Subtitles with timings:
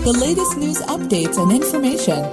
[0.00, 2.24] the latest news updates and information.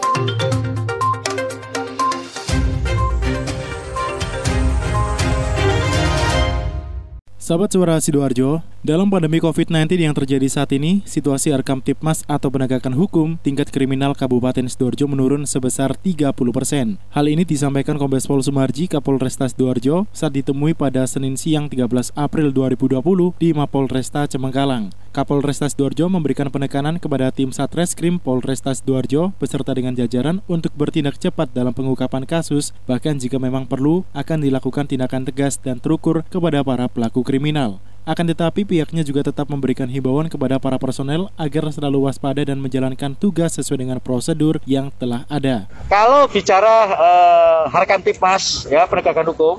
[7.35, 12.91] Sahabat Suara Sidoarjo, dalam pandemi COVID-19 yang terjadi saat ini, situasi Arkam Tipmas atau penegakan
[12.95, 16.99] hukum tingkat kriminal Kabupaten Sidoarjo menurun sebesar 30 persen.
[17.11, 22.51] Hal ini disampaikan Kombes Pol Sumarji Kapolresta Sidoarjo saat ditemui pada Senin siang 13 April
[22.51, 22.99] 2020
[23.39, 24.91] di Mapolresta Cemengkalang.
[25.15, 31.51] Kapolresta Sidoarjo memberikan penekanan kepada tim Satreskrim Polresta Sidoarjo beserta dengan jajaran untuk bertindak cepat
[31.51, 36.87] dalam pengungkapan kasus, bahkan jika memang perlu akan dilakukan tindakan tegas dan terukur kepada para
[36.91, 37.79] pelaku kriminal.
[38.07, 43.11] Akan tetapi pihaknya juga tetap memberikan himbauan kepada para personel agar selalu waspada dan menjalankan
[43.19, 45.67] tugas sesuai dengan prosedur yang telah ada.
[45.91, 49.55] Kalau bicara uh, harkan tipmas ya penegakan hukum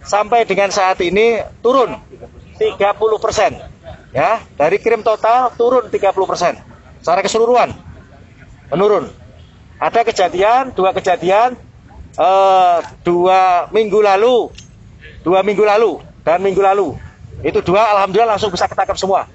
[0.00, 2.00] sampai dengan saat ini turun
[2.56, 2.80] 30
[3.20, 3.75] persen
[4.16, 6.16] ya dari krim total turun 30%
[7.04, 7.76] secara keseluruhan.
[8.72, 9.12] Menurun.
[9.76, 11.60] Ada kejadian dua kejadian
[12.16, 14.48] eh, dua minggu lalu.
[15.20, 16.96] Dua minggu lalu dan minggu lalu.
[17.44, 19.28] Itu dua alhamdulillah langsung bisa ketangkap semua.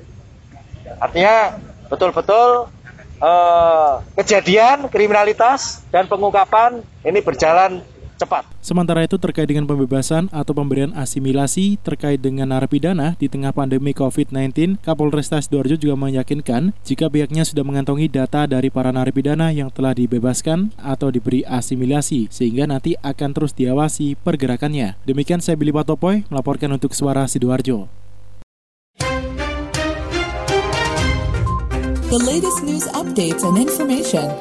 [0.98, 2.74] Artinya betul-betul
[3.22, 7.86] eh, kejadian kriminalitas dan pengungkapan ini berjalan
[8.22, 8.46] cepat.
[8.62, 14.78] Sementara itu terkait dengan pembebasan atau pemberian asimilasi terkait dengan narapidana di tengah pandemi COVID-19,
[14.86, 20.78] Kapolresta Sidoarjo juga meyakinkan jika pihaknya sudah mengantongi data dari para narapidana yang telah dibebaskan
[20.78, 25.02] atau diberi asimilasi sehingga nanti akan terus diawasi pergerakannya.
[25.10, 27.90] Demikian saya Billy Patopoy melaporkan untuk Suara Sidoarjo.
[32.12, 34.36] The latest news updates and information.